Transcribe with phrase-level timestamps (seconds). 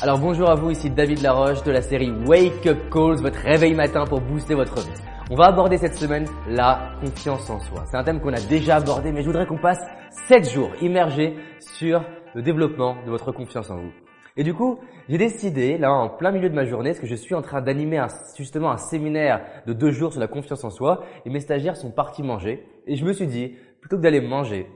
[0.00, 3.74] Alors bonjour à vous, ici David Laroche de la série Wake Up Calls, votre réveil
[3.74, 5.02] matin pour booster votre vie.
[5.30, 7.84] On va aborder cette semaine la confiance en soi.
[7.88, 9.80] C'est un thème qu'on a déjà abordé, mais je voudrais qu'on passe
[10.28, 13.92] 7 jours immergés sur le développement de votre confiance en vous.
[14.36, 14.78] Et du coup,
[15.08, 17.60] j'ai décidé, là en plein milieu de ma journée, parce que je suis en train
[17.60, 18.04] d'animer
[18.36, 21.90] justement un séminaire de deux jours sur la confiance en soi, et mes stagiaires sont
[21.90, 24.66] partis manger, et je me suis dit, plutôt que d'aller manger,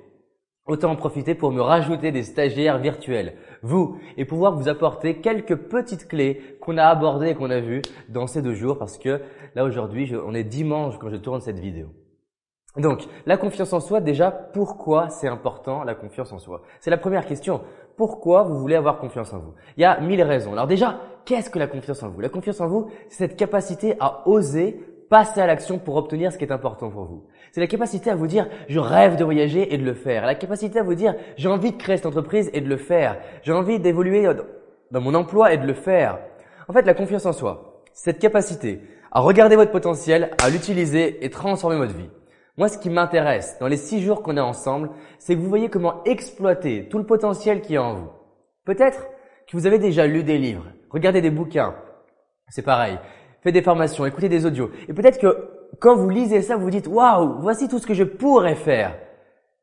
[0.66, 5.54] Autant en profiter pour me rajouter des stagiaires virtuels, vous, et pouvoir vous apporter quelques
[5.54, 9.20] petites clés qu'on a abordées et qu'on a vues dans ces deux jours parce que
[9.54, 11.88] là aujourd'hui, on est dimanche quand je tourne cette vidéo.
[12.76, 16.62] Donc, la confiance en soi, déjà, pourquoi c'est important la confiance en soi?
[16.80, 17.62] C'est la première question.
[17.96, 19.54] Pourquoi vous voulez avoir confiance en vous?
[19.76, 20.52] Il y a mille raisons.
[20.52, 22.20] Alors déjà, qu'est-ce que la confiance en vous?
[22.20, 26.38] La confiance en vous, c'est cette capacité à oser passer à l'action pour obtenir ce
[26.38, 27.26] qui est important pour vous.
[27.52, 30.26] C'est la capacité à vous dire je rêve de voyager et de le faire.
[30.26, 33.18] La capacité à vous dire j'ai envie de créer cette entreprise et de le faire.
[33.42, 34.28] J'ai envie d'évoluer
[34.90, 36.18] dans mon emploi et de le faire.
[36.68, 38.80] En fait, la confiance en soi, cette capacité
[39.12, 42.10] à regarder votre potentiel, à l'utiliser et transformer votre vie.
[42.58, 45.68] Moi, ce qui m'intéresse dans les six jours qu'on est ensemble, c'est que vous voyez
[45.68, 48.10] comment exploiter tout le potentiel qui est en vous.
[48.64, 49.06] Peut-être
[49.46, 51.74] que vous avez déjà lu des livres, regardé des bouquins.
[52.48, 52.98] C'est pareil
[53.46, 54.70] faites des formations, écoutez des audios.
[54.88, 57.94] Et peut-être que quand vous lisez ça, vous vous dites, waouh, voici tout ce que
[57.94, 58.98] je pourrais faire.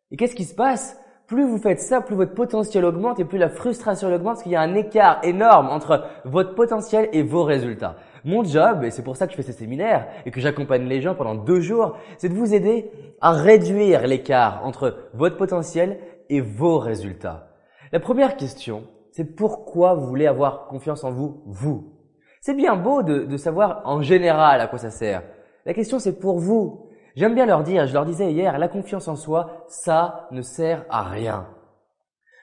[0.10, 0.98] Et qu'est-ce qui se passe?
[1.28, 4.54] Plus vous faites ça, plus votre potentiel augmente et plus la frustration augmente parce qu'il
[4.54, 7.98] y a un écart énorme entre votre potentiel et vos résultats.
[8.24, 11.02] Mon job, et c'est pour ça que je fais ces séminaires et que j'accompagne les
[11.02, 16.40] gens pendant deux jours, c'est de vous aider à réduire l'écart entre votre potentiel et
[16.40, 17.50] vos résultats.
[17.92, 21.93] La première question, c'est pourquoi vous voulez avoir confiance en vous, vous?
[22.44, 25.24] C'est bien beau de, savoir en général à quoi ça sert.
[25.66, 26.90] La question c'est pour vous.
[27.16, 30.84] J'aime bien leur dire, je leur disais hier, la confiance en soi, ça ne sert
[30.90, 31.48] à rien.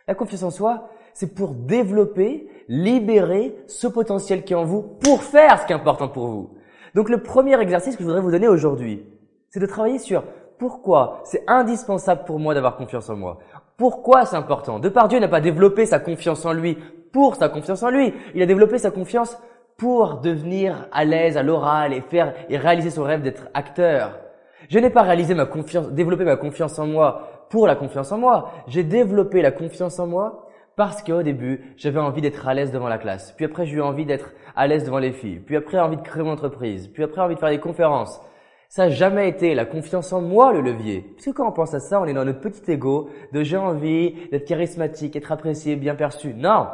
[0.08, 5.22] La confiance en soi, c'est pour développer, libérer ce potentiel qui est en vous pour
[5.22, 6.54] faire ce qui est important pour vous.
[6.94, 9.04] Donc le premier exercice que je voudrais vous donner aujourd'hui,
[9.50, 10.24] c'est de travailler sur
[10.58, 13.38] pourquoi c'est indispensable pour moi d'avoir confiance en moi.
[13.76, 14.78] Pourquoi c'est important?
[14.78, 16.78] Dieu n'a pas développé sa confiance en lui
[17.12, 18.14] pour sa confiance en lui.
[18.34, 19.38] Il a développé sa confiance
[19.80, 24.20] pour devenir à l'aise à l'oral et faire et réaliser son rêve d'être acteur.
[24.68, 28.18] Je n'ai pas réalisé ma confiance, développé ma confiance en moi pour la confiance en
[28.18, 28.50] moi.
[28.66, 32.88] J'ai développé la confiance en moi parce qu'au début, j'avais envie d'être à l'aise devant
[32.88, 33.32] la classe.
[33.32, 35.38] Puis après, j'ai eu envie d'être à l'aise devant les filles.
[35.38, 36.88] Puis après, envie de créer mon entreprise.
[36.88, 38.20] Puis après, envie de faire des conférences.
[38.68, 41.06] Ça n'a jamais été la confiance en moi le levier.
[41.14, 43.56] Parce que quand on pense à ça, on est dans notre petit ego de j'ai
[43.56, 46.34] envie d'être charismatique, être apprécié, bien perçu.
[46.34, 46.66] Non,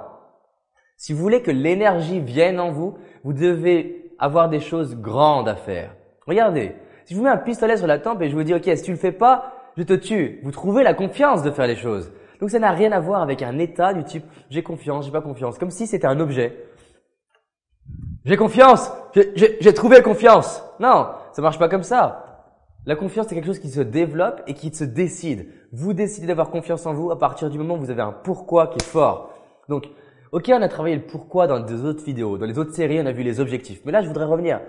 [0.97, 5.55] si vous voulez que l'énergie vienne en vous, vous devez avoir des choses grandes à
[5.55, 5.95] faire.
[6.27, 6.75] Regardez,
[7.05, 8.83] si je vous mets un pistolet sur la tempe et je vous dis, OK, si
[8.83, 10.41] tu le fais pas, je te tue.
[10.43, 12.11] Vous trouvez la confiance de faire les choses.
[12.41, 15.21] Donc ça n'a rien à voir avec un état du type, j'ai confiance, j'ai pas
[15.21, 15.59] confiance.
[15.59, 16.65] Comme si c'était un objet.
[18.25, 20.63] J'ai confiance, j'ai trouvé confiance.
[20.81, 22.27] Non, ça marche pas comme ça.
[22.85, 25.49] La confiance, c'est quelque chose qui se développe et qui se décide.
[25.73, 28.69] Vous décidez d'avoir confiance en vous à partir du moment où vous avez un pourquoi
[28.69, 29.31] qui est fort.
[29.69, 29.87] Donc,
[30.33, 33.07] Ok, on a travaillé le pourquoi dans des autres vidéos, dans les autres séries, on
[33.07, 33.81] a vu les objectifs.
[33.85, 34.61] Mais là, je voudrais revenir.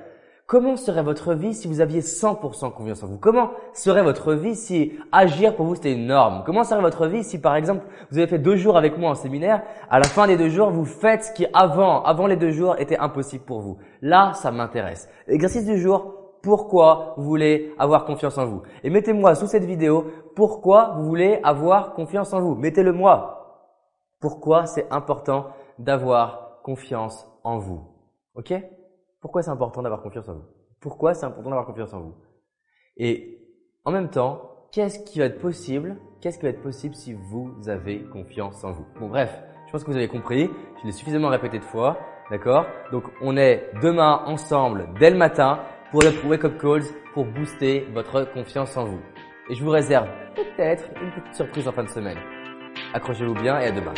[0.46, 3.18] Comment serait votre vie si vous aviez 100% confiance en vous?
[3.18, 6.44] Comment serait votre vie si agir pour vous c'était une norme?
[6.46, 9.16] Comment serait votre vie si par exemple vous avez fait deux jours avec moi en
[9.16, 12.52] séminaire, à la fin des deux jours vous faites ce qui avant, avant les deux
[12.52, 13.78] jours était impossible pour vous?
[14.02, 15.10] Là, ça m'intéresse.
[15.28, 18.62] Exercice du jour, pourquoi vous voulez avoir confiance en vous?
[18.86, 22.56] Et mettez-moi sous cette vidéo pourquoi vous voulez avoir confiance en vous?
[22.56, 23.37] Mettez-le moi.
[24.20, 25.48] Pourquoi c'est important
[25.78, 27.84] d'avoir confiance en vous?
[28.36, 28.54] Ok?
[29.22, 30.46] Pourquoi c'est important d'avoir confiance en vous?
[30.80, 32.16] Pourquoi c'est important d'avoir confiance en vous?
[32.98, 33.40] Et
[33.86, 34.42] en même temps,
[34.72, 38.72] qu'est-ce qui va être possible Qu'est-ce qui va être possible si vous avez confiance en
[38.72, 38.86] vous?
[39.00, 39.32] Bon bref,
[39.68, 40.50] je pense que vous avez compris.
[40.82, 41.98] Je l'ai suffisamment répété de fois.
[42.32, 42.66] D'accord?
[42.92, 45.60] Donc on est demain ensemble dès le matin
[45.92, 49.00] pour le Wake Up Calls pour booster votre confiance en vous.
[49.50, 52.18] Et je vous réserve peut-être une petite surprise en fin de semaine.
[52.94, 53.94] Accrochez-vous bien et à demain.